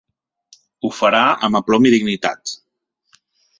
[0.81, 1.19] Ho farà
[1.49, 2.57] amb aplom i dignitat